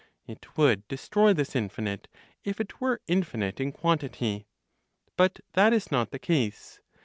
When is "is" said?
5.73-5.91